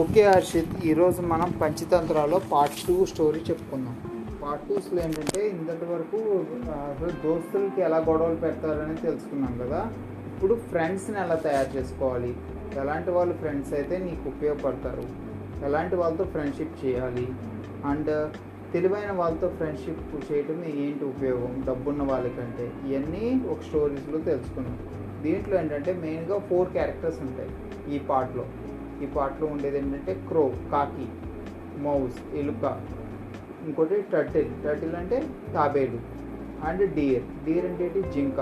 Okay 0.00 0.22
Harshit 0.26 0.72
ఈరోజు 0.90 1.20
మనం 1.32 1.50
పంచతంత్రాలో 1.60 2.38
పార్ట్ 2.52 2.78
టూ 2.86 2.94
స్టోరీ 3.10 3.40
చెప్పుకుందాం. 3.48 3.96
పార్ట్ 4.40 4.64
టూస్లో 4.68 4.98
ఏంటంటే 5.02 5.40
ఇంతటి 5.50 5.86
వరకు 5.90 6.20
అసలు 6.86 7.12
దోస్తులకి 7.24 7.80
ఎలా 7.88 7.98
గొడవలు 8.08 8.38
పెడతారని 8.44 8.96
తెలుసుకున్నాం 9.04 9.52
కదా. 9.62 9.80
ఇప్పుడు 10.30 10.54
ఫ్రెండ్స్ని 10.70 11.18
ఎలా 11.24 11.36
తయారు 11.46 11.70
చేసుకోవాలి? 11.76 12.32
ఎలాంటి 12.82 13.12
వాళ్ళు 13.16 13.36
ఫ్రెండ్స్ 13.42 13.72
అయితే 13.78 13.98
నీకు 14.06 14.26
ఉపయోగపడతారు? 14.32 15.06
ఎలాంటి 15.68 15.96
వాళ్ళతో 16.02 16.26
ఫ్రెండ్షిప్ 16.34 16.74
చేయాలి? 16.84 17.26
అండ్ 17.92 18.12
తెలివైన 18.74 19.12
వాళ్ళతో 19.22 19.48
ఫ్రెండ్షిప్ 19.60 20.04
చేయటం 20.30 20.60
ఏంటి 20.86 21.04
ఉపయోగం? 21.12 21.54
డబ్బున్న 21.70 22.02
వాళ్ళకంటే. 22.12 22.68
ఇవన్నీ 22.88 23.26
ఒక 23.54 23.60
స్టోరీస్లో 23.70 24.20
తెలుసుకున్నాం. 24.30 24.76
దీంట్లో 25.26 25.56
ఏంటంటే 25.62 25.92
మెయిన్గా 26.04 26.38
ఫోర్ 26.50 26.70
క్యారెక్టర్స్ 26.76 27.22
ఉంటాయి 27.28 27.52
ఈ 27.94 27.98
పార్ట్లో 28.10 28.44
ఈ 29.02 29.06
పార్ట్లో 29.06 29.48
ఉండేది 29.48 29.78
ఏంటంటే 29.78 30.14
క్రో 30.28 30.52
కాకి 30.72 31.06
మౌస్ 31.80 32.36
ఎలుక. 32.36 32.80
ఇంకోటి 33.66 34.02
టర్టిల్. 34.12 34.64
టర్టిల్ 34.64 34.94
అంటే 34.94 35.26
తాబేలు. 35.54 35.98
And 36.64 36.94
dear. 36.94 37.44
డియర్ 37.44 37.66
అంటే 37.66 38.02
జింక. 38.14 38.40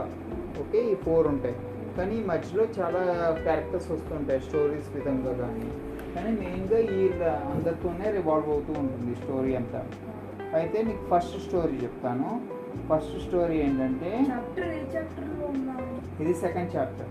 ఓకే? 0.61 0.93
ఈ 0.93 0.95
ఫోర్ 0.95 1.27
ఉంటాయి. 1.27 1.57
కానీ 1.97 2.17
ఈ 2.17 2.25
మధ్యలో 2.25 2.65
చాలా 2.65 3.01
క్యారెక్టర్స్ 3.43 3.91
వస్తుంటాయి 3.91 4.41
స్టోరీస్ 4.41 4.95
విధంగా 4.95 5.33
కానీ. 5.33 5.73
కానీ 6.15 6.41
మెయిన్గా 6.41 6.79
ఈ 6.79 7.09
అందరితోనే 7.53 8.11
రివాల్వ్ 8.11 8.49
అవుతూ 8.49 8.73
ఉంటుంది 8.73 9.15
స్టోరీ 9.15 9.55
అంతా. 9.55 9.91
అయితే 10.55 10.83
నీకు 10.83 11.17
ఫస్ట్ 11.17 11.39
స్టోరీ 11.39 11.77
చెప్తాను. 11.83 12.41
ఫస్ట్ 12.89 13.27
స్టోరీ 13.27 13.57
ఏంటంటే 13.57 14.27
ఇది 16.21 16.35
సెకండ్ 16.35 16.77
చాప్టర్. 16.77 17.07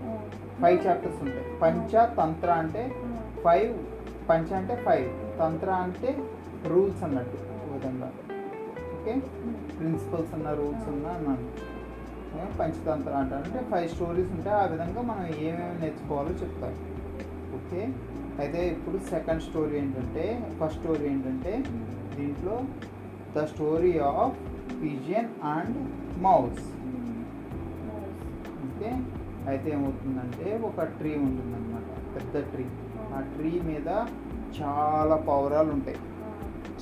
ఫైవ్ 0.62 0.86
చాప్టర్స్ 0.86 1.22
ఉంటాయి. 1.22 1.58
పంచ 1.62 2.06
తంత్ర 2.14 2.50
అంటే 2.50 2.94
ఫైవ్ 3.44 3.78
పంచ 4.28 4.54
అంటే 4.54 4.76
ఫైవ్. 4.76 5.38
తంత్ర 5.38 5.70
అంటే 5.70 6.22
రూల్స్ 6.66 7.02
అన్నట్టు 7.02 7.52
విధంగా. 7.72 8.12
ఓకే? 9.00 9.22
ప్రిన్సిపల్స్ 9.78 10.34
అన్న 10.34 10.52
రూల్స్ 10.52 10.88
అన్న 10.88 11.06
అన్నాను. 11.06 11.72
పంచతంత్ర 12.58 13.10
అంటారు. 13.10 13.52
అంటే 13.52 13.70
ఫైవ్ 13.70 13.88
స్టోరీస్ 13.88 14.30
ఉంటాయి 14.30 14.56
ఆ 14.56 14.64
విధంగా 14.64 15.02
మనం 15.02 15.26
ఏమేమి 15.26 15.80
నేర్చుకోవాలో 15.80 16.28
చెప్తారు. 16.28 16.74
ఓకే? 17.54 17.94
అయితే 18.38 18.68
ఇప్పుడు 18.68 18.98
సెకండ్ 18.98 19.42
స్టోరీ 19.42 19.78
ఏంటంటే 19.78 20.52
ఫస్ట్ 20.60 20.80
స్టోరీ 20.80 21.06
ఏంటంటే 21.06 21.64
దీంట్లో 22.16 22.60
the 23.36 23.44
story 23.44 23.98
of 23.98 24.38
pigeon 24.82 25.28
and 25.44 25.76
mouse. 26.22 26.60
Okay? 28.64 28.90
అయితే 29.46 29.70
ఏమవుతుందంటే 29.70 30.58
ఒక 30.58 30.82
ట్రీ 30.82 31.14
ఉంటుందన్నమాట. 31.14 32.16
పెద్ద 32.16 32.50
ట్రీ. 32.50 32.64
ఆ 33.16 33.20
ట్రీ 33.20 33.60
మీద 33.64 33.88
చాలా 34.62 35.16
పవరాలు 35.16 35.72
ఉంటాయి. 35.72 35.96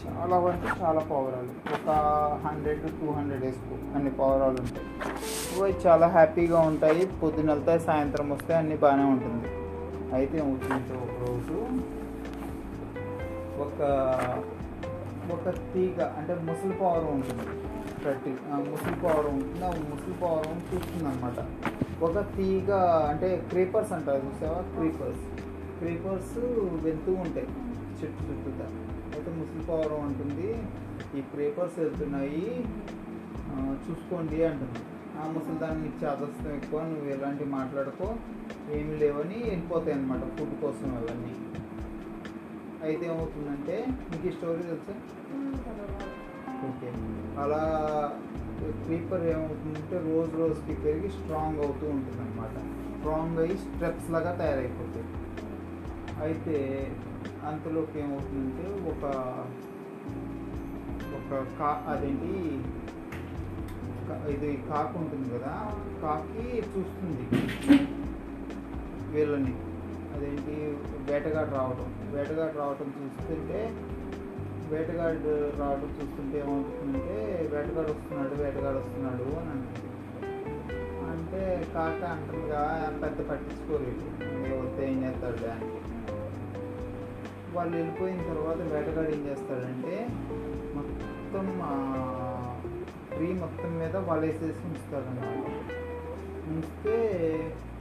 చాలా 0.02 0.36
అంటే 0.36 0.68
చాలా 0.82 1.00
పావురాలు 1.00 1.48
ఒక 1.74 1.90
హండ్రెడ్ 2.46 2.82
టూ 2.90 3.12
హండ్రెడ్ 3.12 3.44
వేసుకో 3.44 3.96
అన్ని 3.96 4.10
పౌరాలు 4.10 4.60
ఉంటాయి. 4.60 4.86
అవి 5.62 5.88
చాలా 5.88 6.06
హ్యాపీగా 6.06 6.60
ఉంటాయి. 6.60 7.06
పొద్దున 7.06 7.52
వెళ్తాయి 7.52 7.80
సాయంత్రం 7.80 8.30
వస్తే 8.30 8.54
అన్నీ 8.54 8.76
బాగానే 8.76 9.04
ఉంటుంది. 9.04 9.48
అయితే 10.14 10.38
ఏమవుతుందంటే 10.38 10.94
ఒక 10.94 11.28
రోజు 11.28 11.56
ఒక 13.60 13.80
ఒక 15.32 15.48
తీగ 15.50 16.02
అంటే 16.18 16.34
ముసలి 16.34 16.72
పౌరం 16.72 17.06
ఉంటుంది. 17.06 17.44
ప్రతి 18.04 18.30
ఆ 18.52 18.56
ముసలి 18.56 18.94
పౌరం 19.00 19.34
ఉంటుంది. 19.34 19.64
ఆ 19.64 19.68
ముసలి 19.68 20.14
పౌరం 20.22 20.62
చూస్తుంది 20.74 21.08
అనమాట 21.08 21.38
ఒక 22.04 22.18
తీగ 22.36 22.72
అంటే 23.10 23.46
క్రీపర్స్ 23.50 23.92
అంటారు 23.92 24.16
చూసావా? 24.16 24.62
క్రీపర్స్. 24.62 25.49
క్రీపర్స్ 25.80 26.38
వెళ్తూ 26.84 27.12
ఉంటాయి. 27.12 27.48
చెట్టు 28.00 28.22
చుట్టూతా. 28.28 28.66
అయితే 29.14 29.30
ముసలి 29.30 29.62
పౌరం 29.68 30.00
అంటుంది 30.00 30.48
ఈ 31.18 31.20
క్రీపర్స్ 31.20 31.78
వెళ్తున్నాయి. 31.78 32.64
చూసుకోండి 33.84 34.44
అంటుంది. 34.44 34.80
ఆ 35.20 35.26
ముసలి 35.34 35.58
దాన్ని 35.58 35.82
నీకు 35.82 36.50
ఎక్కువ 36.54 36.82
నువ్వు 36.82 37.06
ఎలాంటి 37.06 37.44
మాట్లాడుకో 37.44 38.14
ఏమి 38.70 38.96
లేవని 38.96 39.38
వెళ్ళిపోతాయి 39.48 39.92
అనమాట 39.92 40.20
ఫుడ్ 40.36 40.54
కోసం 40.62 40.90
అవన్నీ. 40.96 41.34
అయితే 42.82 43.06
ఏమవుతుందంటే 43.06 43.86
మీకు 44.10 44.28
ఈ 44.28 44.30
స్టోరీ 44.30 44.62
తెలుసా? 44.62 44.94
ఓకే. 46.68 46.88
అలా 47.42 47.62
క్రీపర్ 48.84 49.26
ఏమవుతుందంటే 49.26 49.96
రోజు 49.98 50.36
రోజుకి 50.36 50.74
పెరిగి 50.82 51.10
స్ట్రాంగ్ 51.10 51.58
అవుతూ 51.64 51.86
ఉంటుంది 51.96 52.20
అనమాట 52.20 52.54
స్ట్రాంగ్ 52.96 53.38
అయ్యి 53.38 53.58
స్ట్రెప్స్ 53.58 54.10
లాగా 54.10 54.32
తయారైపోతాయి. 54.32 55.06
అయితే 56.22 56.56
అంతలోకి 57.46 58.00
ఏమవుతుందంటే 58.00 58.66
ఒక 58.90 59.04
ఒక 61.14 61.58
కా 61.58 61.84
అదేంటి 61.88 62.32
కా- 64.08 64.30
ఇది 64.30 64.62
కాకు 64.68 64.98
ఉంటుంది 64.98 65.30
కదా 65.30 65.52
కాకి 66.02 66.44
చూస్తుంది 66.68 67.24
వీళ్ళని. 69.10 69.54
అదేంటి 70.16 70.54
వేటగాడు 71.10 71.50
రావడం 71.50 71.88
వేటగాడు 72.14 72.58
రావడం 72.58 72.92
చూస్తుంటే 72.96 73.60
వేటగాడు 74.70 75.30
రావడం 75.58 75.90
చూస్తుంటే 75.90 76.38
ఏమవుతుందంటే 76.38 77.16
వేటగాడు 77.52 77.90
వస్తున్నాడు 77.90 78.34
వేటగాడు 78.42 78.78
వస్తున్నాడు 78.78 79.22
అని 79.40 79.50
అంటుంది 79.50 79.86
అంటే 81.10 81.42
కాక 81.74 82.04
అంటుందిగా 82.10 82.62
పెద్ద 83.02 83.30
పట్టించుకోలేదు. 83.30 84.04
వస్తే 84.60 84.92
ఏం 84.92 85.02
చేస్తాడు 85.04 85.36
దానికి 85.36 85.79
వాళ్ళు 87.54 87.76
వెళ్ళిపోయిన 87.76 88.22
తర్వాత 88.22 88.56
వేటగాడు 88.56 89.10
ఏం 89.10 89.26
చేస్తాడంటే 89.26 90.08
మొత్తం 90.74 91.46
ట్రీ 93.16 93.32
మొత్తం 93.32 93.78
మీద 93.78 93.96
వాళ్ళు 93.96 94.26
వేసేసి 94.26 94.66
ఉంచుతాడు 94.66 95.06
ఉంచితే 96.50 96.96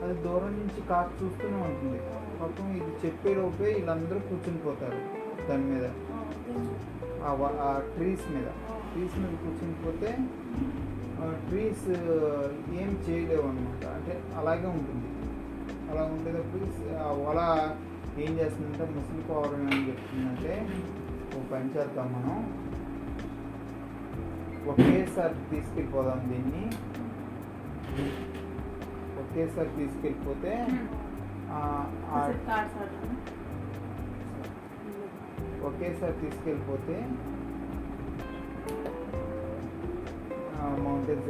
అది 0.03 0.13
దూరం 0.13 0.51
నుంచి 0.53 0.87
కాకు 0.87 1.25
చూస్తూనే 1.25 1.57
ఉంటుంది. 1.61 1.99
పాపం 2.41 2.71
ఇది 2.71 3.07
చెప్పేలోపే 3.07 3.73
వీళ్ళందరూ 3.73 4.19
కూర్చుని 4.19 4.57
పోతారు 4.57 4.99
దాని 5.47 5.63
మీద. 5.63 5.85
ఆ 7.23 7.33
వ- 7.33 7.59
ఆ 7.61 7.81
ట్రీస్ 7.95 8.31
మీద. 8.31 8.45
ట్రీస్ 8.93 9.17
మీద 9.17 9.29
కూర్చుని 9.29 9.75
పోతే 9.85 10.17
ట్రీస్ 11.49 11.89
ఏం 12.81 13.03
చేయలేవు 13.09 13.41
అనమాట 13.41 13.85
అంటే 13.87 14.21
అలాగే 14.37 14.67
ఉంటుంది. 14.67 15.05
అలా 15.91 16.03
ఉండేటప్పుడు 16.03 16.63
అలా 16.93 17.29
వల 17.29 17.39
ఏం 18.23 18.31
చేస్తుందంటే 18.39 18.85
ముసలి 18.95 19.23
పౌరం 19.29 19.61
ఏం 19.75 19.81
చెప్తుందంటే 19.89 20.53
ఓ 21.35 21.41
పని 21.51 21.69
చేద్దాం 21.75 22.07
మనం. 22.15 22.37
ఒకేసారి 24.71 25.35
తీసుకెళ్ళిపోదాం 25.51 26.21
దీన్ని. 26.31 26.63
ఒకేసారి 29.21 29.71
తీసుకెళ్ళిపోతే 29.77 30.53
ఒకేసారి 35.69 36.15
తీసుకెళ్ళిపోతే 36.21 36.97
మౌంటైన్స్ 40.83 41.27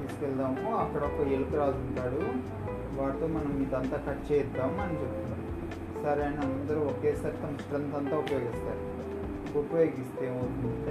తీసుకెళ్దాము. 0.00 0.64
అక్కడ 0.82 1.02
ఒక 1.10 1.26
ఎలుకరాజు 1.36 1.78
ఉంటాడు. 1.86 2.22
వాడితో 2.98 3.26
మనం 3.36 3.52
ఇదంతా 3.64 3.98
కట్ 4.06 4.24
చేద్దాం 4.30 4.74
అని 4.84 4.96
చెప్తారు 5.02 5.33
సరే 6.04 6.22
అని 6.24 6.40
అందరూ 6.46 6.80
ఒకేసారి 6.80 7.36
తమ 7.42 7.56
స్ట్రెంత్ 7.56 7.94
అంతా 7.94 8.16
ఉపయోగిస్తారు 8.18 8.82
ఉపయోగిస్తే 9.58 10.24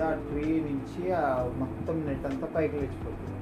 ఆ 0.01 0.11
ట్రీ 0.13 0.45
నుంచి 0.59 1.11
ఆ 1.11 1.25
మొత్తం 1.57 1.95
నెట్ 2.07 2.25
అంతా 2.25 2.47
పైకి 2.55 2.75
లేచిపోతుంది. 2.75 3.39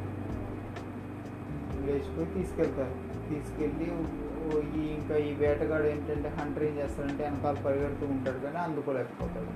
లేచిపోయి 1.88 2.28
తీసుకెళ్తారు. 2.34 2.96
తీసుకెళ్ళి 3.29 3.88
ఈ 4.79 4.84
ఇంకా 4.94 5.16
ఈ 5.18 5.34
వేటగాడు 5.34 5.88
ఏంటంటే 5.88 6.29
హంటర్ 6.40 6.64
ఏం 6.64 6.73
చేస్తాడంటే 6.73 7.23
వెనకాల 7.23 7.58
పరిగెడుతూ 7.66 8.06
ఉంటాడు 8.06 8.40
కానీ 8.40 8.58
అందుకోలేకపోతాడు. 8.58 9.53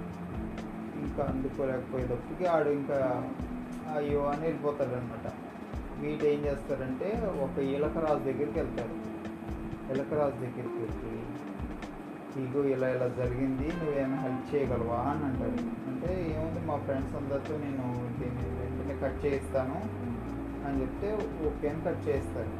ఇంకా 1.03 1.23
అందుకోలేకపోయేటప్పటికి 1.23 2.45
ఆడు 2.45 2.69
ఇంకా 2.69 2.99
అయ్యో 3.95 4.21
అని 4.25 4.41
వెళ్ళిపోతాడు 4.41 4.95
అనమాట 4.95 5.27
వీటి 6.01 6.25
ఏం 6.33 6.39
చేస్తారంటే 6.45 7.09
ఒక 7.43 7.59
ఇలకరాజు 7.59 8.23
దగ్గరికి 8.23 8.59
వెళ్తారు 8.59 8.95
ఎలకరాజు 9.91 10.37
దగ్గరికి 10.45 10.77
వెళ్ళి 10.83 11.24
ఇగో 12.43 12.61
ఇలా 12.73 12.87
ఇలా 12.95 13.07
జరిగింది 13.19 13.67
నువ్వేమైనా 13.79 14.17
హెల్ప్ 14.23 14.45
చేయగలవా 14.51 14.99
అని 15.11 15.23
అంటాడు. 15.27 15.61
అంటే 15.89 16.09
ఏముంది 16.33 16.61
మా 16.69 16.75
ఫ్రెండ్స్ 16.85 17.13
అందరితో 17.19 17.53
నేను 17.65 17.85
దీన్ని 18.19 18.47
వెంటనే 18.59 18.95
కట్ 19.03 19.19
చేయిస్తాను 19.25 19.77
అని 20.65 20.75
చెప్తే 20.81 21.09
ఓకే 21.47 21.67
అని 21.71 21.81
కట్ 21.87 22.03
చేస్తారు 22.09 22.51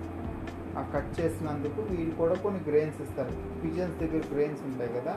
ఆ 0.80 0.82
కట్ 0.94 1.12
చేసినందుకు 1.20 1.82
వీళ్ళు 1.92 2.14
కూడా 2.22 2.36
కొన్ని 2.46 2.62
గ్రెయిన్స్ 2.70 3.00
ఇస్తారు. 3.06 3.34
పిజన్స్ 3.62 3.98
దగ్గర 4.02 4.22
గ్రెయిన్స్ 4.34 4.64
ఉంటాయి 4.70 4.92
కదా 4.98 5.14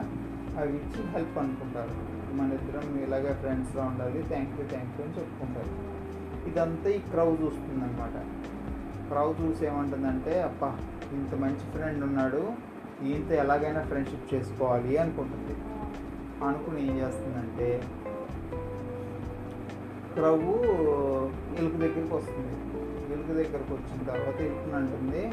అవి 0.59 0.73
ఇచ్చి 0.79 1.01
హెల్ప్ 1.15 1.37
అనుకుంటారు. 1.43 1.95
మన 2.37 2.47
ఇద్దరం 2.59 2.85
ఇలాగే 3.05 3.31
ఫ్రెండ్స్లో 3.41 3.83
ఉండాలి 3.91 4.19
థ్యాంక్ 4.31 4.53
యూ 4.59 4.65
థ్యాంక్ 4.73 4.93
యూ 4.97 5.03
అని 5.05 5.15
చెప్పుకుంటారు. 5.19 5.71
ఇదంతా 6.49 6.89
ఈ 6.97 6.99
క్రౌ 7.11 7.29
చూస్తుందనమాట 7.41 8.17
క్రౌ 9.09 9.27
చూసి 9.39 9.63
ఏమంటుందంటే 9.69 10.33
అప్ప 10.49 10.63
ఇంత 11.17 11.33
మంచి 11.43 11.65
ఫ్రెండ్ 11.75 12.03
ఉన్నాడు 12.09 12.41
ఈయనతో 13.07 13.33
ఎలాగైనా 13.43 13.81
ఫ్రెండ్షిప్ 13.89 14.33
చేసుకోవాలి 14.33 14.97
అనుకుంటుంది. 14.97 15.55
అనుకుని 16.47 16.81
ఏం 16.89 16.95
చేస్తుందంటే 16.97 17.67
రవ్వు 20.23 20.55
ఎలుక 21.59 21.75
దగ్గరికి 21.83 22.13
వస్తుంది. 22.15 22.55
ఎలుక 23.13 23.31
దగ్గరకు 23.39 23.71
వచ్చిన 23.73 23.99
తర్వాత 24.09 24.39
ఎలుకని 24.49 24.75
అంటుంది 24.81 25.23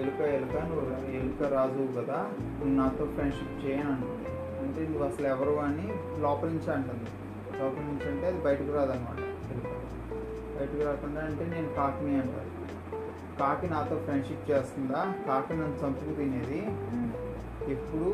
ఎలుక 0.00 0.20
ఎలుక 0.36 0.56
నువ్వు 0.70 0.84
ఎలుక 1.18 1.42
రాజు 1.52 1.84
కదా 1.98 2.18
నువ్వు 2.58 2.74
నాతో 2.80 3.04
ఫ్రెండ్షిప్ 3.14 3.54
చేయని 3.64 3.90
అంటుంది. 3.92 4.28
అంటే 4.62 4.80
నువ్వు 4.88 5.04
అసలు 5.08 5.26
ఎవరు 5.26 5.54
అని 5.66 5.86
లోపల 6.22 6.48
నుంచి 6.48 6.70
అంటుంది. 6.74 7.08
లోపల 7.60 7.82
నుంచి 7.90 8.06
అంటే 8.10 8.26
అది 8.26 8.38
బయటకు 8.44 8.72
రాదనమాట 8.76 9.20
ఎలుక. 9.52 9.72
బయటకు 10.58 10.82
రాకుండా 10.88 11.20
అంటే 11.20 11.44
నేను 11.54 11.68
కాకిని 11.76 12.14
అంటారు. 12.20 12.52
కాకి 13.38 13.66
నాతో 13.66 13.96
ఫ్రెండ్షిప్ 13.96 14.50
చేస్తుందా? 14.50 15.00
కాకి 15.26 15.52
నన్ను 15.52 15.76
చంపుకు 15.82 16.12
తినేది 16.14 16.60
ఇప్పుడు 17.72 18.08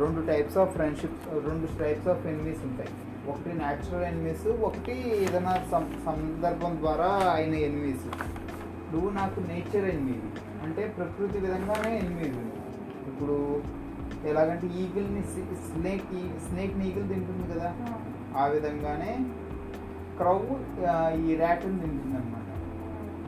రెండు 0.00 0.20
టైప్స్ 0.26 0.58
ఆఫ్ 0.58 0.72
ఫ్రెండ్షిప్ 0.72 1.18
రెండు 1.46 1.66
టైప్స్ 1.78 2.08
ఆఫ్ 2.08 2.26
ఎనిమీస్ 2.26 2.62
ఉంటాయి. 2.64 2.92
ఒకటి 3.28 3.52
న్యాచురల్ 3.58 4.04
ఎనిమీస్ 4.04 4.46
ఒకటి 4.60 4.94
ఏదైనా 5.16 5.52
సందర్భం 6.06 6.76
ద్వారా 6.76 7.08
అయిన 7.34 7.54
ఎనిమీస్ 7.60 8.04
నువ్వు 8.92 9.10
నాకు 9.10 9.40
నేచర్ 9.40 9.86
ఎనిమిది 9.88 10.28
అంటే 10.64 10.82
ప్రకృతి 10.98 11.38
విధంగానే 11.38 11.90
ఎనిమిది 11.96 12.42
ఇప్పుడు 13.08 13.36
ఎలాగంటే 14.28 14.66
ఈగిల్ని 14.76 15.22
స్నేక్ 15.66 16.06
స్నేక్ని 16.46 16.84
ఈగిల్ 16.88 17.08
తింటుంది 17.08 17.54
కదా? 17.54 17.68
ఆ. 18.36 18.46
విధంగానే 18.46 19.12
క్రౌ 20.16 20.38
ఈ 21.24 21.36
ర్యాట్ని 21.36 21.78
తింటుంది 21.78 22.16
అనమాట 22.16 22.35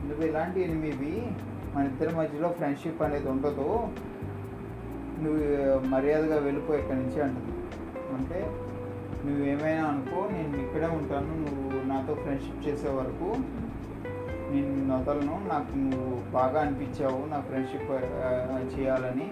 నువ్వు 0.09 0.25
ఇలాంటి 0.25 0.61
ఎనిమివి 0.61 1.31
మన 1.75 1.83
ఇద్దరి 1.85 2.15
మధ్యలో 2.15 2.49
ఫ్రెండ్షిప్ 2.49 3.01
అనేది 3.01 3.29
ఉండదు. 3.29 3.87
నువ్వు 5.23 5.87
మర్యాదగా 5.87 6.37
వెళ్ళిపో 6.39 6.73
ఇక్కడి 6.73 6.99
నుంచి 6.99 7.21
అంటుంది. 7.21 7.55
అంటే 8.17 8.55
నువ్వు 9.25 9.45
ఏమైనా 9.45 9.85
అనుకో 9.85 10.29
నేను 10.31 10.57
ఇక్కడే 10.57 10.85
ఉంటాను. 10.85 11.33
నువ్వు 11.37 11.87
నాతో 11.87 12.13
ఫ్రెండ్షిప్ 12.13 12.67
చేసే 12.67 12.89
వరకు 12.89 13.35
నేను 14.51 14.75
నిన్ను 14.75 14.97
వదలను. 14.97 15.41
నాకు 15.47 15.77
నువ్వు 15.77 16.31
బాగా 16.31 16.61
అనిపించావు. 16.61 17.25
నా 17.25 17.39
ఫ్రెండ్షిప్ 17.39 18.79
చేయాలని 18.79 19.31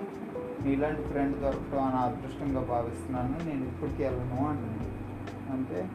నీలాంటి 0.65 1.01
ఫ్రెండ్ 1.01 1.41
దొరకటం 1.41 1.77
నా 1.77 2.01
అదృష్టంగా 2.09 2.61
భావిస్తున్నాను. 2.61 3.49
నేను 3.49 3.63
ఇప్పటికి 3.65 4.03
వెళ్ళను 4.03 4.49
అంటుంది. 4.49 4.89
అంటే 5.53 5.89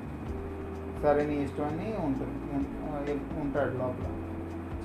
సరే 1.03 1.27
నీ 1.27 1.45
ఇష్టం 1.45 1.65
అని 1.65 1.95
ఉంటుంది 2.07 3.13
ఉంటాడు 3.41 3.71
లోపల. 3.71 4.22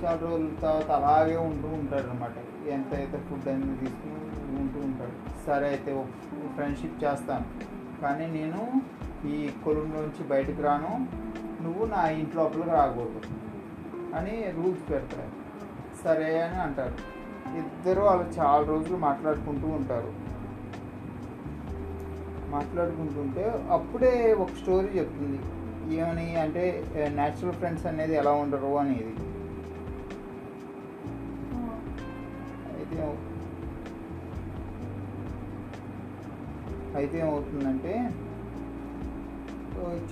చాలా 0.02 0.18
రోజుల 0.22 0.48
తర్వాత 0.62 0.90
అలాగే 0.90 1.36
ఉంటూ 1.36 1.68
ఉంటాడు 1.68 2.06
అనమాట 2.06 2.36
ఎంత 2.68 2.94
అయితే 2.94 3.18
ఫుడ్ 3.18 3.48
అనేది 3.48 3.76
తీసుకుని 3.76 4.58
ఉంటూ 4.60 4.80
ఉంటాడు. 4.80 5.16
సరే 5.46 5.66
అయితే 5.68 6.04
ఫ్రెండ్షిప్ 6.54 7.04
చేస్తాను. 7.04 7.46
కానీ 8.02 8.26
నేను 8.26 8.60
ఈ 9.28 9.50
కొలుంలోంచి 9.64 10.24
బయటకు 10.28 10.62
రాను. 10.62 10.92
నువ్వు 11.62 11.84
నా 11.86 12.08
ఇంటి 12.08 12.36
లోపలికి 12.36 12.70
రాకూడదు 12.70 13.20
అని 14.16 14.34
రూల్స్ 14.56 14.90
పెడతాడు 14.90 15.32
సరే 16.04 16.40
అని 16.42 16.58
అంటారు. 16.62 16.96
ఇద్దరు 17.58 18.00
వాళ్ళు 18.00 18.26
చాలా 18.38 18.64
రోజులు 18.66 18.96
మాట్లాడుకుంటూ 18.96 19.68
ఉంటారు. 19.68 20.12
మాట్లాడుకుంటుంటే 22.56 23.44
అప్పుడే 23.70 24.32
ఒక 24.32 24.52
స్టోరీ 24.60 24.98
చెప్తుంది. 24.98 25.40
ఏమని 25.96 26.36
అంటే 26.36 26.62
న్యాచురల్ 27.14 27.54
ఫ్రెండ్స్ 27.54 27.86
అనేది 27.86 28.14
ఎలా 28.14 28.32
ఉండరు 28.44 28.78
అనేది. 28.78 29.14
అయితే 36.98 37.16
ఏమవుతుందంటే 37.18 37.94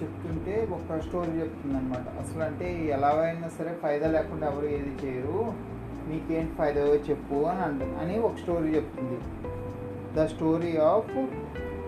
చెప్తుంటే 0.01 0.55
ఒక 0.75 0.99
స్టోరీ 1.07 1.33
చెప్తుందనమాట 1.41 2.09
అసలు 2.23 2.43
అంటే 2.43 2.67
ఎలాగైనా 2.87 3.49
సరే 3.59 3.73
ఫైదా 3.83 4.09
లేకుండా 4.17 4.45
ఎవరు 4.51 4.67
ఏది 4.77 4.93
చేయరు. 5.05 5.39
నీకేంటి 6.09 6.53
ఫైదా 6.59 6.83
చెప్పు 7.09 7.39
అని 7.51 7.63
అంటుంది 7.69 7.97
అని 8.03 8.17
ఒక 8.19 8.37
స్టోరీ 8.43 8.69
చెప్తుంది. 8.75 9.19
The 10.17 10.27
story 10.35 10.73
of 10.91 11.11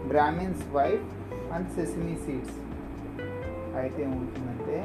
brahmin's 0.09 0.65
wife 0.77 1.07
and 1.53 1.69
sesame 1.77 2.15
seeds. 2.25 2.57
అయితే 3.79 4.01
ఏమవుతుందంటే 4.03 4.79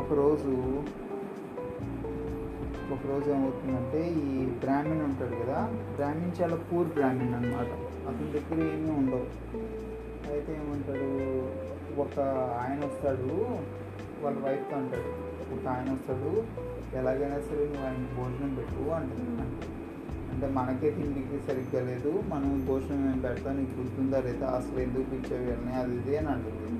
ఒకరోజు 0.00 0.52
ఒకరోజు 2.92 3.30
ఏమవుతుందంటే 3.30 4.00
ఈ 4.24 4.46
బ్రాహ్మణ్ 4.60 5.02
ఉంటాడు 5.02 5.34
కదా 5.34 5.58
బ్రాహ్మణ్ 5.96 6.42
చాలా 6.42 6.56
పూర్ 6.56 6.88
బ్రాహ్మణ్ 6.88 7.34
అనమాట 7.34 7.70
అతని 8.08 8.30
దగ్గర 8.32 8.58
ఏమీ 8.74 8.90
ఉండవు. 8.90 9.26
అయితే 10.32 10.52
ఏమంటాడు 10.52 11.08
ఒక 12.00 12.14
ఆయన 12.62 12.84
వస్తాడు 12.84 13.30
వాళ్ళ 14.22 14.38
వైఫ్తో 14.38 14.76
అంటాడు 14.76 15.10
ఒక 15.54 15.68
ఆయన 15.68 15.92
వస్తాడు 15.92 16.30
ఎలాగైనా 16.96 17.38
సరే 17.40 17.64
నువ్వు 17.66 17.86
ఆయన 17.86 18.06
భోజనం 18.16 18.54
పెట్టు 18.54 18.90
అంటుంది 18.90 19.46
అంటే 20.32 20.46
మనకే 20.46 20.90
తిండికి 20.90 21.38
సరిగ్గా 21.46 21.80
లేదు 21.80 22.22
మనం 22.28 22.66
భోజనం 22.66 23.10
ఏం 23.10 23.20
పెడతాం 23.20 23.56
నీకు 23.56 23.80
గుర్తుందా 23.80 24.20
లేదా 24.20 24.46
అసలు 24.46 24.80
ఎందుకు 24.80 25.14
ఇచ్చేవి 25.14 25.52
అని 25.52 25.74
అది 25.74 25.94
ఇది 25.94 26.16
అని 26.16 26.26
అంటుంది. 26.26 26.70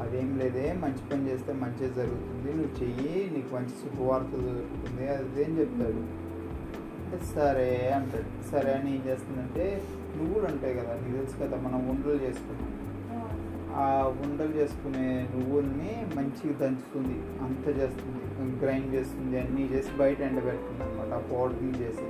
అదేం 0.00 0.38
లేదే 0.38 0.72
మంచి 0.72 1.10
పని 1.12 1.28
చేస్తే 1.28 1.52
మంచిగా 1.52 1.94
జరుగుతుంది. 1.94 2.52
నువ్వు 2.52 2.84
చెయ్యి 2.84 3.30
నీకు 3.30 3.54
మంచి 3.54 3.68
శుభవార్త 3.68 4.26
దొరుకుతుంది. 4.26 5.08
అది 5.08 5.60
చెప్తాడు? 5.60 6.26
సరే 7.34 7.92
అంటాడు. 7.96 8.50
సరే 8.50 8.72
అని 8.72 8.94
ఏం 8.94 9.02
చేస్తుందంటే 9.06 9.82
నువ్వులు 10.16 10.46
ఉంటాయి 10.46 10.74
కదా 10.74 10.94
నీకు 10.94 11.16
తెలుసు 11.16 11.36
కదా 11.36 11.56
మనం 11.56 11.88
ఉండలు 11.88 12.12
చేసుకున్నాం. 12.12 12.72
ఆ 13.74 14.14
ఉండలు 14.24 14.52
చేసుకునే 14.52 15.28
నువ్వుల్ని 15.36 16.06
మంచిగా 16.16 16.58
దంచుతుంది. 16.58 17.18
అంత 17.18 17.68
చేస్తుంది. 17.68 18.22
గ్రైండ్ 18.64 18.94
చేస్తుంది. 18.94 19.40
అన్నీ 19.40 19.62
చేసి 19.62 19.88
బయట 19.98 20.20
ఎండబెడుతుంది 20.20 20.82
అనమాట 20.82 21.18
ఆ 21.18 21.22
పౌడర్ని 21.32 21.78
చేసి. 21.80 22.08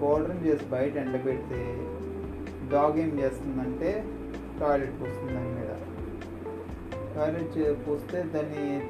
పౌడర్ని 0.00 0.46
చేసి 0.46 0.64
బయట 0.64 0.96
ఎండబెడితే 0.96 1.88
డాగ్ 2.72 2.98
ఏం 2.98 3.18
చేస్తుందంటే 3.18 4.04
టాయిలెట్ 4.60 4.92
వస్తుంది 4.92 5.32
దాని 5.32 5.48
మీద. 5.48 5.83
టాయిలెట్ 7.14 7.58
చే- 7.58 7.74
eh, 7.74 7.80
పోస్తే 7.80 8.22
దాన్ని 8.22 8.88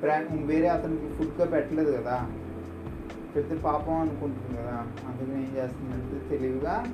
బ్రాండ్ 0.00 0.28
బ్రా- 0.28 0.46
వేరే 0.46 0.68
అతనికి 0.68 1.08
ఫుడ్గా 1.08 1.44
పెట్టలేదు 1.44 1.92
కదా. 1.92 2.30
పెద్ద 3.36 3.62
పాపం 3.62 3.92
అనుకుంటుంది 3.92 4.62
కదా. 4.62 4.86
అందుకని 5.08 5.42
ఏం 5.42 5.56
చేస్తుందంటే 5.56 6.28
తెలివిగా 6.28 6.92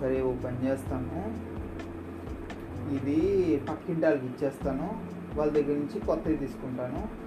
సరే 0.00 0.22
ఓ 0.22 0.32
పని 0.32 0.66
చేస్తాను. 0.66 1.52
ఇది 2.94 3.56
పక్కింటి 3.68 4.04
వాళ్ళకి 4.04 4.26
ఇచ్చేస్తాను. 4.26 4.90
వాళ్ళ 5.34 5.52
దగ్గర 5.52 5.74
నుంచి 5.78 6.00
కొత్తవి 6.00 6.36
తీసుకుంటాను. 6.36 7.22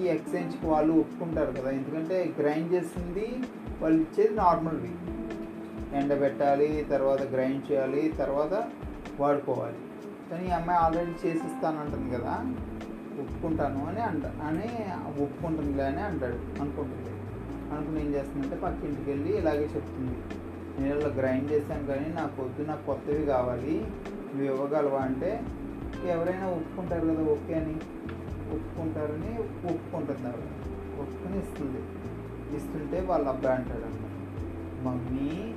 ఈ 0.00 0.04
ఎక్స్చేంజ్కి 0.04 0.66
వాళ్ళు 0.66 0.92
ఒప్పుకుంటారు 0.92 1.50
కదా. 1.50 1.70
ఎందుకంటే 1.70 2.34
గ్రైండ్ 2.38 2.72
చేసింది 2.72 3.36
వాళ్ళు 3.80 4.00
ఇచ్చేది 4.00 4.34
నార్మల్వి. 4.34 4.90
ఎండబెట్టాలి 5.98 6.86
తర్వాత 6.90 7.22
గ్రైండ్ 7.22 7.72
చేయాలి 7.72 8.12
తర్వాత 8.18 8.70
వాడుకోవాలి. 9.20 9.76
కానీ 10.30 10.46
ఈ 10.46 10.50
అమ్మాయి 10.50 10.78
ఆల్రెడీ 10.78 11.28
చేసిస్తానంటుంది 11.28 12.16
కదా 12.16 12.34
ఒప్పుకుంటాను 13.20 13.86
అని 13.86 14.00
అంట 14.00 14.26
అని 14.26 14.68
ఒప్పుకుంటుందిలే 15.22 15.84
అని 15.84 16.00
అంటాడు 16.00 16.60
అనుకుంటుంది. 16.60 17.10
అనుకుని 17.74 18.06
ఏం 18.06 18.14
చేస్తుందంటే 18.14 18.56
పక్కింటికి 18.56 19.10
వెళ్ళి 19.10 19.38
ఇలాగే 19.38 19.64
చెప్తుంది. 19.76 20.18
నేను 20.80 20.98
ఇలా 20.98 21.08
గ్రైండ్ 21.08 21.52
చేశాను 21.52 21.86
కానీ 21.86 22.14
నాకు 22.14 22.42
వద్దు 22.42 22.62
నాకు 22.62 22.86
కొత్తవి 22.86 23.26
కావాలి 23.26 23.86
నువ్వు 24.34 24.44
ఇవ్వగలవా 24.44 25.00
అంటే 25.00 25.40
ఎవరైనా 26.06 26.46
ఒప్పుకుంటారు 26.46 27.06
కదా 27.06 27.22
ఓకే 27.32 27.54
అని. 27.54 27.76
ఒప్పుకుంటారని 28.54 29.32
ఒప్పుకుంటుంది 29.68 30.28
ఆవిడ. 30.28 30.44
ఒప్పుకుని 31.00 31.38
ఇస్తుంది. 31.38 31.80
ఇస్తుంటే 32.56 33.00
వాళ్ళ 33.00 33.28
అబ్బాయి 33.28 33.56
అంటాడు 33.56 33.84
అన్నమాట 33.84 34.14
మమ్మీ 34.86 35.54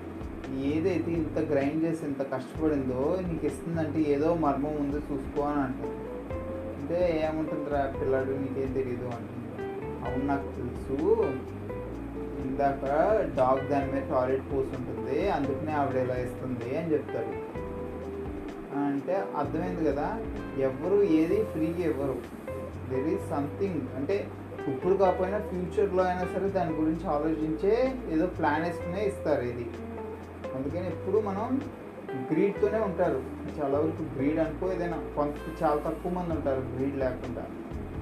ఏదైతే 0.59 1.11
ఇంత 1.11 1.39
గ్రైండ్ 1.39 1.83
చేసి 1.83 2.05
ఇంత 2.05 2.21
కష్టపడిందో 2.21 3.19
నీకు 3.29 3.45
ఇస్తుందంటే 3.45 4.01
ఏదో 4.01 4.35
మర్మం 4.35 4.75
ఉంది 4.79 4.95
చూసుకో 4.95 5.41
అని 5.41 5.61
అంటుంది 5.61 5.97
అంటే 6.81 7.27
ఏముంటుందిరా 7.27 7.93
పిల్లాడు 8.01 8.31
నీకేం 8.31 8.73
తెలియదు 8.73 9.05
అంటుంది. 9.05 9.37
అవును 10.05 10.25
నాకు 10.25 10.47
తెలుసు. 10.55 11.23
ఇందాక 12.45 12.83
డాగ్ 13.37 13.69
దాని 13.69 13.91
మీద 13.91 14.01
టాయిలెట్ 14.11 14.53
ఉంటుంది 14.53 15.29
అందుకనే 15.29 15.71
ఆవిడ 15.71 15.95
ఇలా 15.95 16.15
ఇస్తుంది 16.15 16.77
అని 16.77 16.93
చెప్తాడు. 16.93 17.61
అంటే 18.75 19.23
అర్థమైంది 19.37 19.85
కదా 19.85 20.19
ఎవరు 20.57 21.03
ఏది 21.03 21.43
ఫ్రీగా 21.43 21.89
ఇవ్వరు. 21.89 22.15
దెర్ 22.89 23.07
ఈజ్ 23.07 23.29
సంథింగ్ 23.29 23.81
అంటే 23.95 24.27
ఇప్పుడు 24.67 24.93
కాకపోయినా 24.93 25.39
ఫ్యూచర్లో 25.39 26.03
అయినా 26.03 26.27
సరే 26.33 26.49
దాని 26.49 26.75
గురించి 26.75 27.07
ఆలోచించే 27.07 27.93
ఏదో 28.09 28.25
ప్లాన్ 28.25 28.63
వేసుకునే 28.63 29.05
ఇస్తారు 29.05 29.41
ఇది. 29.41 29.65
అందుకని 30.55 30.87
ఎప్పుడు 30.87 31.17
మనం 31.21 31.47
గ్రీడ్తోనే 32.31 32.79
ఉంటారు. 32.79 33.19
చాలా 33.57 33.75
వరకు 33.79 34.03
గ్రీడ్ 34.15 34.39
అనుకో 34.39 34.65
ఏదైనా 34.73 34.97
కొంత 35.15 35.35
చాలా 35.61 35.79
తక్కువ 35.85 36.11
మంది 36.13 36.33
ఉంటారు 36.33 36.61
గ్రీడ్ 36.71 36.97
లేకుండా 36.97 37.43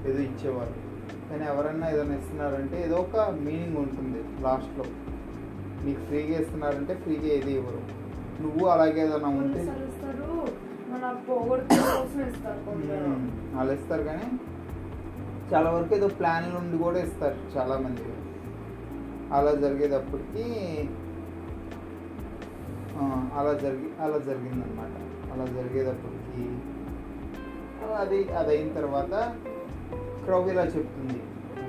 ఏదో 0.08 0.20
ఇచ్చేవారు 0.22 0.75
కానీ 1.29 1.44
ఎవరన్నా 1.46 1.86
ఏదైనా 1.89 2.15
ఇస్తున్నారంటే 2.15 2.77
ఏదో 2.86 2.98
ఒక 2.98 3.18
మీనింగ్ 3.39 3.77
ఉంటుంది 3.77 4.20
లాస్ట్లో 4.41 4.86
నీకు 5.86 6.01
ఫ్రీగా 6.08 6.38
ఇస్తున్నారంటే 6.39 6.94
ఫ్రీగా 6.96 7.29
ఏది 7.34 7.51
ఇవ్వరు. 7.51 7.82
నువ్వు 8.41 8.65
అలాగే 8.68 9.00
ఏదైనా 9.01 9.29
ఉంటే. 9.38 9.62
వాళ్ళు 13.56 13.74
ఇస్తారు 13.74 14.03
కానీ 14.03 14.27
చాలా 15.51 15.70
వరకు 15.70 15.94
ఏదో 15.96 16.08
ప్లాన్లు 16.20 16.56
ఉండి 16.58 16.77
కూడా 16.77 17.00
ఇస్తారు 17.00 17.38
చాలా 17.56 17.75
మంది 17.77 18.06
అలా 19.34 19.51
జరిగేటప్పటికి 19.56 20.46
అలా 23.39 23.53
జరిగి 23.63 23.89
అలా 24.03 24.18
జరిగిందనమాట 24.29 24.96
అలా 25.34 25.46
జరిగేటప్పటికి 25.58 26.46
అది 28.03 28.20
అది 28.39 28.51
అయిన 28.56 28.70
తర్వాత 28.79 29.13
క్రౌ 30.25 30.39
ఇలా 30.53 30.63
చెప్తుంది. 30.75 31.20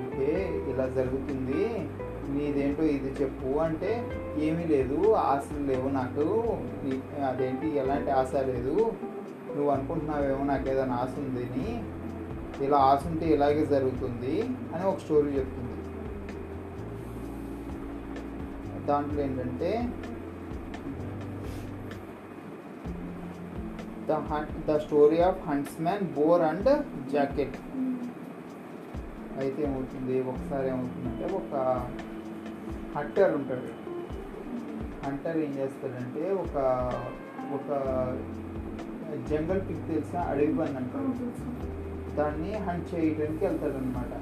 ఓకే 0.01 0.31
ఇలా 0.71 0.85
జరుగుతుంది. 0.97 1.63
నీదేంటో 2.33 2.83
ఇది 2.95 3.09
చెప్పు 3.21 3.49
అంటే 3.67 3.91
ఏమీ 4.47 4.65
లేదు 4.73 4.97
ఆశలు 5.29 5.63
లేవు 5.69 5.87
నాకు. 5.99 6.27
అదేంటి 7.29 7.67
ఎలాంటి 7.81 8.11
ఆశ 8.19 8.33
లేదు. 8.51 8.75
నువ్వు 9.55 9.69
అనుకుంటున్నావేమో 9.75 10.43
నాకు 10.51 10.67
ఏదైనా 10.73 10.97
ఆశ 11.03 11.13
ఉందని 11.23 11.67
ఇలా 12.65 12.79
ఆశ 12.91 13.01
ఉంటే 13.11 13.25
ఇలాగే 13.35 13.63
జరుగుతుంది 13.73 14.35
అని 14.73 14.83
ఒక 14.91 14.97
స్టోరీ 15.03 15.31
చెప్తుంది. 15.39 15.67
దాంట్లో 18.89 19.19
ఏంటంటే 19.27 19.71
the 24.69 24.77
story 24.77 25.19
of 25.19 25.49
huntsmen 25.49 26.03
boar 26.17 26.41
and 26.41 26.69
jacket 27.11 27.57
అయితే 29.39 29.63
ఏమవుతుంది? 29.63 30.15
ఒకసారి 30.21 30.67
ఏమవుతుందంటే 30.69 31.25
ఒక 31.35 31.53
హంటర్ 32.95 33.35
ఉంటాడు. 33.35 33.69
హంటర్ 35.05 35.37
ఏం 35.37 35.51
చేస్తాడంటే 35.51 36.23
ఒక 36.31 36.57
ఒక 37.57 37.69
జంగల్ 39.29 39.61
పిక్ 39.69 39.87
తెలిసిన 39.87 40.19
అడవి 40.19 40.53
పని 40.59 40.77
అంటారు. 40.77 41.13
దాన్ని 42.15 42.51
హంట్ 42.53 42.95
చేయడానికి 42.95 43.45
వెళ్తాడనమాట 43.45 44.13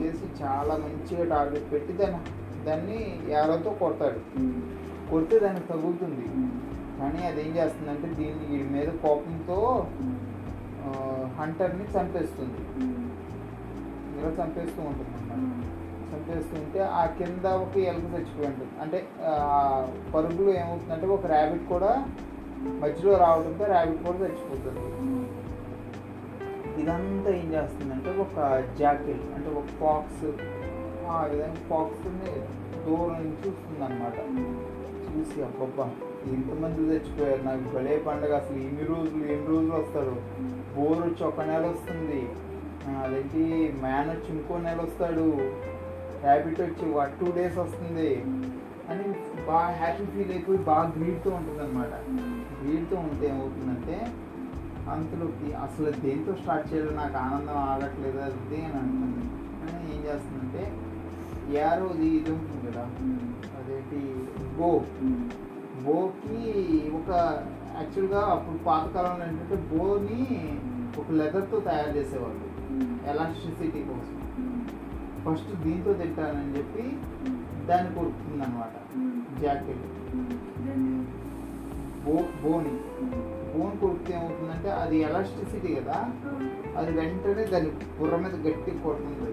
చేసి 0.00 0.26
చాలా 0.42 0.74
మంచిగా 0.76 1.24
టార్గెట్ 1.36 1.72
పెట్టి 1.72 1.92
దాన్ని 1.92 2.20
దాన్ని 2.64 2.98
యారోతో 3.28 3.70
కొడతాడు. 3.70 4.20
కొడితే 5.10 5.38
దానికి 5.38 5.66
తగులుతుంది. 5.68 6.24
కానీ 6.98 7.20
అది 7.28 7.40
ఏం 7.44 7.50
చేస్తుందంటే 7.56 8.06
దీన్ని 8.18 8.44
వీడి 8.50 8.68
మీద 8.76 8.88
కోపంతో 9.02 9.58
హంటర్ని 11.38 11.84
చంపేస్తుంది. 11.94 12.60
ఇలా 14.16 14.30
చంపేస్తూ 14.38 14.80
ఉంటుంది 14.82 15.10
అన్నమాట 15.16 15.66
చంపేస్తుంటే 16.10 16.80
ఆ 16.98 17.02
కింద 17.18 17.46
ఒక 17.64 17.76
ఎలుక 17.90 18.06
చచ్చిపోయి 18.14 18.48
ఉంటుంది 18.50 18.74
అంటే 18.82 18.98
పరుగులో 20.14 20.50
ఏమవుతుందంటే 20.60 21.06
ఒక 21.16 21.26
ర్యాబిట్ 21.26 21.66
కూడా 21.74 21.90
మధ్యలో 22.82 23.12
రావడంతో 23.24 23.64
ర్యాబిట్ 23.66 24.00
కూడా 24.06 24.18
చచ్చిపోతుంది. 24.24 24.84
ఇదంతా 26.80 27.30
ఏం 27.38 27.48
చేస్తుందంటే 27.54 28.10
ఒక 28.24 28.36
జాకిల్ 28.80 29.22
అంటే 29.36 29.50
ఒక 29.60 29.68
ఫాక్స్ 29.80 30.26
ఆ 31.10 31.18
విధంగా 31.30 31.60
ఫాక్స్ని 31.70 32.30
దూరం 32.84 33.14
నుంచి 33.20 33.38
చూస్తుంది 33.44 33.82
అనమాట 33.84 34.16
చూసి 35.08 35.38
అబ్బబ్బా! 35.42 35.86
ఇంతమంది 36.26 36.98
తెచ్చిపోయారు 36.98 37.42
నాకు 37.42 37.74
భలే 37.74 38.04
పండగ 38.06 38.36
అసలు. 38.36 38.56
ఎన్ని 38.56 38.84
రోజులు 38.84 39.24
ఎన్ని 39.24 39.46
రోజులు 39.46 39.72
వస్తారు 39.72 40.16
బోర్ 40.76 40.98
వచ్చి 40.98 41.24
ఒక 41.24 41.40
నెల 41.40 41.66
వస్తుంది. 41.66 42.28
అదేంటి? 43.04 43.74
మ్యాన్ 43.80 44.10
వచ్చి 44.10 44.36
ఇంకో 44.36 44.58
నెల 44.58 44.80
వస్తాడు. 44.80 45.32
ర్యాబిట్ 46.22 46.60
వచ్చి 46.60 46.92
వన్ 46.92 47.12
టూ 47.20 47.32
డేస్ 47.32 47.58
వస్తుంది. 47.58 48.24
అని 48.88 49.02
బాగా 49.46 49.76
హ్యాపీ 49.76 50.04
ఫీల్ 50.04 50.30
అయిపోయి 50.30 50.58
బాగా 50.58 50.92
గ్రీడ్తో 50.98 51.30
ఉంటుంది 51.30 51.60
అనమాట 51.60 51.92
గ్రీడ్తో 52.64 52.96
ఉంటే 52.96 53.28
ఏమవుతుందంటే 53.28 54.12
అంతలోకి 54.90 55.54
అసలు 55.54 55.90
దేంతో 55.90 56.34
స్టార్ట్ 56.34 56.74
చేయాలో 56.74 56.90
నాకు 56.90 57.16
ఆనందం 57.16 57.56
ఆగట్లేదు. 57.56 58.18
అది 58.18 58.56
అని 58.56 58.74
అంటుంది 58.74 59.26
కానీ 59.60 59.96
ఏం 59.96 60.02
చేస్తుందంటే 60.02 60.72
యారోది 61.58 62.06
ఇది 62.06 62.32
ఉంటుంది 62.32 62.72
కదా. 62.72 62.82
అదేంటి? 63.58 64.28
గో. 64.62 64.80
బోకి 65.88 66.38
ఒక 66.94 67.10
యాక్చువల్గా 67.76 68.20
అప్పుడు 68.20 68.58
పాతకాలంలో 68.64 69.26
ఏంటంటే 69.26 69.56
బోని 69.76 70.22
ఒక 71.00 71.10
లెదర్తో 71.10 71.60
తయారు 71.60 71.96
చేసేవాళ్ళు. 71.96 72.48
ఎలాస్టిసిటీ 73.10 73.82
కోసం. 73.82 74.18
ఫస్ట్ 75.24 75.62
దీంతో 75.62 75.92
తింటానని 75.92 76.58
చెప్పి 76.58 76.82
దాన్ని 77.66 77.94
కొడుతుంది 77.94 78.44
అనమాట 78.44 78.74
జాకెట్. 79.40 79.86
బో 82.04 82.12
బోని. 82.12 82.74
బోన్ 83.52 83.78
కొడితే 83.78 84.14
ఏమవుతుందంటే 84.14 84.70
అది 84.70 84.98
ఎలాస్టిసిటీ 84.98 85.74
కదా 85.74 86.10
అది 86.76 86.92
వెంటనే 86.92 87.44
దాని 87.44 87.70
బుర్ర 87.70 88.16
మీద 88.16 88.34
గట్టి 88.46 88.70
కొడుతుంది. 88.70 89.32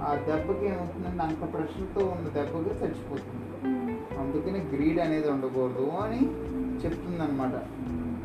ఆ 0.00 0.14
దెబ్బకి 0.14 0.66
ఏమవుతుందంటే 0.66 1.22
అంత 1.22 1.52
ప్రెషర్తో 1.54 2.06
ఉన్న 2.06 2.28
దెబ్బకి 2.28 2.84
చచ్చిపోతుంది. 2.84 3.51
అందుకని 4.22 4.60
గ్రీడ్ 4.72 5.00
అనేది 5.06 5.28
ఉండకూడదు 5.34 5.86
అని 6.04 6.20
చెప్తుందనమాట 6.82 7.54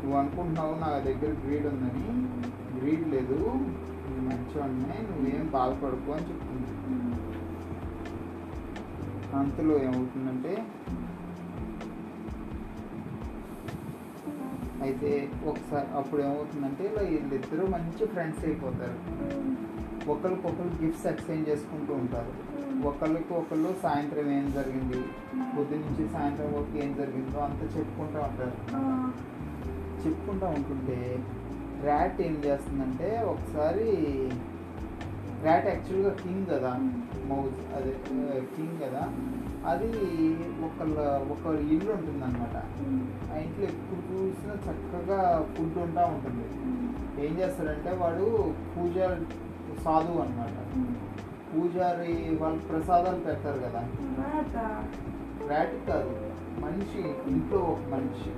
నువ్వు 0.00 0.16
అనుకుంటున్నావు 0.18 0.74
నా 0.84 0.90
దగ్గర 1.08 1.30
గ్రీడ్ 1.44 1.66
ఉందని. 1.66 2.04
గ్రీడ్ 2.78 3.06
లేదు. 3.14 3.38
నువ్వు 4.04 4.22
మంచివాడిని 4.28 4.98
నువ్వేం 5.08 5.46
బాధపడకు 5.56 6.10
అని 6.16 6.26
చెప్తుంది. 6.30 6.72
అంతలో 9.38 9.74
ఏమవుతుందంటే 9.86 10.52
అయితే 14.86 15.10
ఒకసారి 15.46 15.88
అప్పుడు 15.98 16.20
ఏమవుతుందంటే 16.22 16.82
ఇలా 16.90 17.02
వీళ్ళిద్దరూ 17.10 17.64
మంచి 17.76 18.02
ఫ్రెండ్స్ 18.06 18.44
అయిపోతారు. 18.44 18.98
ఒకరికొకరు 20.12 20.70
గిఫ్ట్స్ 20.82 21.06
ఎక్స్చేంజ్ 21.12 21.48
చేసుకుంటూ 21.48 21.92
ఉంటారు. 21.94 22.32
ఒకళ్ళకి 22.84 23.34
ఒకళ్ళు 23.34 23.76
సాయంత్రం 23.82 24.30
ఏం 24.30 24.52
జరిగింది? 24.52 25.00
పొద్దు 25.58 25.74
నుంచి 25.74 26.12
సాయంత్రం 26.12 26.46
వరకు 26.46 26.78
ఏం 26.78 26.94
జరిగిందో 26.94 27.38
అంతా 27.38 27.78
చెప్పుకుంటూ 27.78 28.20
ఉంటారు. 28.20 28.56
చెప్పుకుంటూ 30.04 30.46
ఉంటుంటే 30.46 31.18
ర్యాట్ 31.82 32.20
ఏం 32.20 32.42
చేస్తుందంటే 32.44 33.22
ఒకసారి 33.22 33.84
ర్యాట్ 35.42 35.66
యాక్చువల్గా 35.66 36.10
కింగ్ 36.10 36.46
కదా. 36.46 36.70
మౌజ్ 37.26 37.76
అదే 37.76 37.96
కింగ్ 38.56 38.80
కదా. 38.82 39.12
అది 39.66 39.88
ఒకళ్ళ 40.64 40.98
ఒక 41.08 41.54
ఇల్లు 41.60 41.92
ఉంటుందన్నమాట. 41.92 42.56
ఆ 43.32 43.38
ఇంట్లో 43.38 43.64
ఎప్పుడు 43.64 44.14
చూసినా 44.14 44.54
చక్కగా 44.54 45.46
ఫుడ్ 45.56 45.78
ఉంటా 45.78 46.04
ఉంటుంది. 46.04 46.46
ఏం 47.26 47.38
చేస్తాడంటే 47.38 47.90
వాడు 47.90 48.54
పూజ 48.76 48.98
సాధువు 49.84 50.20
అనమాట 50.20 50.58
పూజారి 51.50 52.12
వాళ్ళు 52.40 52.60
ప్రసాదాలు 52.70 53.20
పెడతారు 53.20 53.58
కదా. 53.58 53.82
ర్యాట్ 55.48 55.76
కాదు 55.88 56.12
మనిషి 56.60 57.00
ఇంట్లో 57.30 57.58
ఒక 57.72 57.82
మనిషి. 57.90 58.30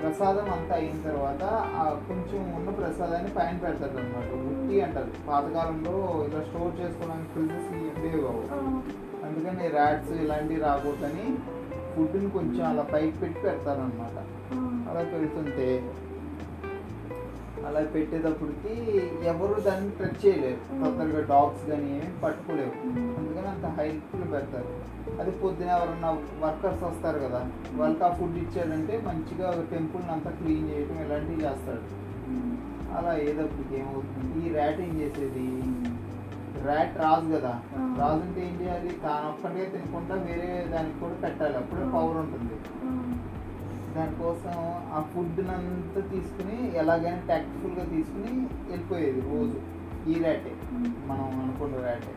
ప్రసాదం 0.00 0.46
అంతా 0.52 0.74
అయిన 0.74 0.96
తర్వాత 1.02 1.42
ఆ 1.74 1.84
కొంచెం 2.08 2.40
ఉన్న 2.56 2.70
ప్రసాదాన్ని 2.70 3.30
పైన 3.30 3.56
పెడతారు 3.56 3.98
అనమాట 3.98 4.30
ఉట్టి 4.42 4.76
అంటారు. 4.80 5.10
పాతకాలంలో 5.28 5.94
ఇలా 6.26 6.40
స్టోర్ 6.42 6.80
చేసుకోవడానికి 6.80 7.30
ఫ్రిడ్జెస్ 7.32 7.68
ఉండేవి 7.90 8.20
కావు 8.22 8.42
అందుకని 9.24 9.68
ర్యాట్స్ 9.68 10.12
ఇలాంటివి 10.22 10.60
రాకూడదని 10.60 11.26
ఫుడ్ని 11.94 12.30
కొంచెం 12.30 12.64
అలా 12.66 12.82
పైకి 12.92 13.16
పెట్టి 13.18 13.40
పెడతారనమాట 13.40 14.16
అలా 14.90 15.02
పెడుతుంటే 15.12 15.66
అలా 17.66 17.80
పెట్టేటప్పటికి 17.94 18.72
ఎవరు 19.32 19.56
దాన్ని 19.66 19.90
టచ్ 19.98 20.18
చేయలేరు. 20.22 20.60
తొందరగా 20.80 21.20
డాగ్స్ 21.32 21.64
కానీ 21.70 21.88
ఏమి 21.98 22.10
పట్టుకోలేవు 22.22 22.72
అందుకని 23.18 23.48
అంత 23.54 23.66
హైట్లో 23.78 24.26
పెడతారు. 24.34 24.70
అది 25.20 25.32
పొద్దున 25.42 25.70
ఎవరన్నా 25.76 26.10
వర్కర్స్ 26.44 26.84
వస్తారు 26.84 27.18
కదా 27.18 27.40
వాళ్ళకి 27.80 28.04
ఆ 28.08 28.10
ఫుడ్ 28.18 28.38
ఇచ్చాడంటే 28.44 28.94
మంచిగా 29.08 29.48
టెంపుల్ని 29.72 30.12
అంతా 30.16 30.30
క్లీన్ 30.30 30.68
చేయడం 30.70 30.98
ఇలాంటివి 31.04 31.44
చేస్తాడు 31.46 31.82
అలా 32.96 33.10
అయ్యేటప్పటికి 33.10 33.74
ఏమవుతుంది? 33.80 34.30
ఈ 34.40 34.52
ర్యాట్ 34.54 34.80
ఏం 34.86 34.94
చేసేది? 35.00 35.46
ర్యాట్ 36.66 36.96
రాజు 37.04 37.28
కదా 37.36 37.52
రాజు 38.00 38.20
అంటే 38.26 38.40
ఏం 38.48 38.54
చేయాలి? 38.60 38.90
తాను 39.04 39.26
ఒక్కటే 39.30 39.64
తినకుండా 39.74 40.14
వేరే 40.26 40.48
దానికి 40.74 40.98
కూడా 41.00 41.16
పెట్టాలి. 41.22 41.56
అప్పుడే 41.56 41.84
పవర్ 41.94 42.18
ఉంటుంది. 42.24 42.56
దానికోసం 43.96 44.54
ఆ 44.96 45.00
ఫుడ్ 45.12 45.40
అంతా 45.56 46.00
తీసుకుని 46.12 46.56
ఎలాగైనా 46.80 47.22
టాక్టిఫుల్గా 47.28 47.84
తీసుకుని 47.94 48.32
వెళ్ళిపోయేది 48.70 49.22
రోజు. 49.32 49.58
ఈ 50.10 50.14
ర్యాటే 50.22 50.52
మనం 51.06 51.26
అనుకున్న 51.42 51.74
ర్యాటే 51.86 52.14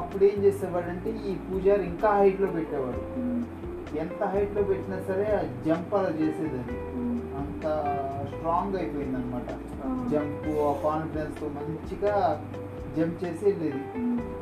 అప్పుడు 0.00 0.24
ఏం 0.24 0.36
చేసేవాడంటే 0.44 1.10
ఈ 1.30 1.32
పూజారి 1.46 1.84
ఇంకా 1.86 2.08
హైట్లో 2.18 2.48
పెట్టేవాడు. 2.56 3.00
ఎంత 3.98 4.22
హైట్లో 4.24 4.62
పెట్టినా 4.62 4.98
సరే 5.08 5.26
ఆ 5.38 5.40
జంప్ 5.66 5.94
అలా 5.94 6.10
చేసేది 6.20 6.56
అది. 6.62 6.76
అంత 7.40 7.64
స్ట్రాంగ్ 8.32 8.76
అయిపోయింది 8.76 9.16
అనమాట 9.16 9.48
జంప్ 10.12 10.48
ఆ 10.68 10.72
కాన్ఫిడెన్స్తో 10.84 11.48
మంచిగా 11.56 12.14
జంప్ 12.96 13.18
చేసి 13.24 13.44
వెళ్ళేది. 13.44 13.82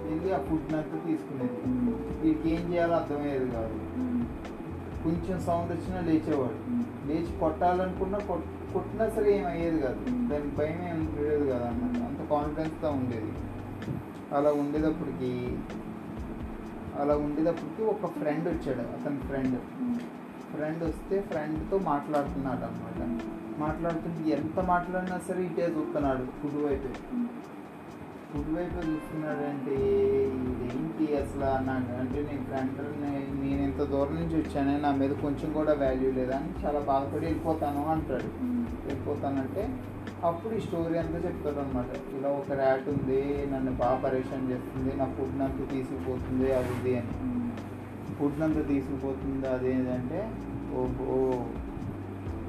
వెళ్ళి 0.09 0.31
ఆ 0.35 0.41
ఫుడ్ 0.49 0.75
అంతా 0.81 0.99
తీసుకునేది 1.07 1.59
వీడికి 2.23 2.49
ఏం 2.55 2.64
చేయాలో 2.73 2.95
అర్థమయ్యేది 2.95 3.49
కాదు. 3.50 3.76
కొంచెం 5.04 5.40
సౌండ్ 5.40 5.73
వచ్చినా 5.73 6.00
లేచేవాడు. 6.00 6.82
లేచి 7.06 7.40
కొట్టాలనుకున్నా 7.40 8.18
కొట్- 8.18 8.73
కొట్టినా 8.73 9.09
సరే 9.09 9.38
ఏం 9.38 9.47
అయ్యేది 9.47 9.78
కాదు. 9.82 10.04
దాని 10.04 10.56
భయం 10.59 10.88
ఏం 10.88 11.06
ఉండేది 11.06 11.50
కదా 11.50 11.66
అన్నమాట 11.66 12.09
అంత 12.09 12.30
కాన్ఫిడెన్స్తో 12.30 12.90
ఉండేది. 12.90 13.32
అలా 14.35 14.52
ఉండేటప్పటికి 14.52 15.59
అలా 17.00 17.16
ఉండేటప్పటికి 17.16 17.82
ఒక 17.82 18.06
ఫ్రెండ్ 18.06 18.49
వచ్చాడు. 18.49 18.78
అతని 18.78 19.18
ఫ్రెండ్ 19.18 19.59
ఫ్రెండ్ 20.54 20.85
వస్తే 20.85 21.21
ఫ్రెండ్తో 21.21 21.78
మాట్లాడుతున్నాడు 21.78 22.64
అనమాట 22.64 23.21
మాట్లాడుతుంటే 23.59 24.30
ఎంత 24.30 24.61
మాట్లాడినా 24.61 25.21
సరే 25.28 25.44
ఇటే 25.44 25.62
చూస్తున్నాడు. 25.62 26.42
కుడివైపు 26.42 27.16
వైపు 28.32 28.44
ఫుడ్ 28.44 28.56
వైపు 28.56 28.78
చూస్తున్నాడంటే 28.86 29.74
ఇదేంటి 30.50 31.06
అసలు? 31.16 31.48
నాకు 31.66 31.92
అంటే 32.00 32.18
నేను 32.22 32.44
ఫ్రెండ్ 32.44 32.78
నేను 33.40 33.62
ఇంత 33.62 33.82
దూరం 33.82 34.14
నుంచి 34.14 34.36
వచ్చాను 34.36 34.82
నా 34.82 34.90
మీద 34.92 35.10
కొంచెం 35.10 35.52
కూడా 35.52 35.72
వాల్యూ 35.72 36.10
లేదా 36.12 36.36
అని 36.36 36.66
చాలా 36.66 36.80
బాధపడి 36.80 37.26
వెళ్ళిపోతాను 37.26 37.82
అంటాడు. 37.86 38.28
వెళ్ళిపోతానంటే 38.86 39.62
అప్పుడు 40.24 40.54
ఈ 40.54 40.60
స్టోరీ 40.60 40.98
అంతా 40.98 41.18
చెప్తాడు 41.18 41.58
అనమాట 41.58 41.90
ఇలా 42.16 42.28
ఒక 42.28 42.52
ర్యాట్ 42.52 42.88
ఉంది 42.88 43.48
నన్ను 43.52 43.72
బాగా 43.72 44.00
పరేషాన్ 44.04 44.50
చేస్తుంది 44.50 44.96
నా 44.96 45.04
ఫుడ్ 45.04 45.42
అంతా 45.42 45.64
తీసుకుపోతుంది 45.70 46.52
అది 46.54 46.72
ఇది 46.78 46.94
అని. 46.98 47.14
ఫుడ్ 48.18 48.42
అంతా 48.42 48.62
తీసుకుపోతుంది 48.62 49.48
అదేంటంటే 49.48 50.20
ఓ 50.74 50.82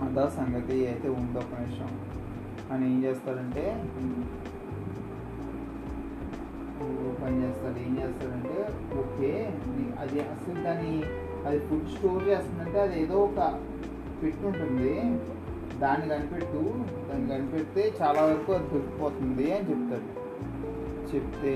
అదా 0.05 0.29
సంగతి 0.29 0.87
అయితే 0.87 1.09
ఉంది 1.09 1.37
ఒక 1.37 1.59
నిమిషం. 1.59 1.91
అని 2.71 2.93
ఏం 2.93 3.03
చేస్తాడంటే 3.03 3.65
పని 7.21 7.35
చేస్తాడు 7.43 7.79
ఏం 7.87 7.93
చేస్తాడంటే 8.01 8.57
ఓకే 9.01 9.31
అది 10.03 10.17
అసలు 10.33 10.57
దాని 10.67 10.93
అది 11.47 11.59
ఫుడ్ 11.67 11.89
స్టోర్ 11.95 12.23
చేస్తుందంటే 12.31 12.79
అది 12.85 12.95
ఏదో 13.03 13.17
ఒక 13.27 13.39
పెట్టి 14.21 14.43
ఉంటుంది. 14.49 14.93
దాన్ని 15.83 16.05
కనిపెట్టు 16.11 16.61
దాన్ని 17.07 17.27
కనిపెడితే 17.31 17.83
చాలా 18.01 18.21
వరకు 18.27 18.51
అది 18.57 18.67
దొరికిపోతుంది 18.73 19.47
అని 19.55 19.67
చెప్తాడు. 19.71 20.09
చెప్తే 21.11 21.55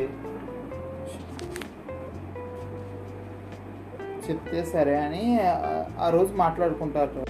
చెప్తే 4.26 4.62
సరే 4.74 4.96
అని 5.06 5.24
ఆ 6.06 6.10
రోజు 6.16 6.32
మాట్లాడుకుంటారు. 6.44 7.27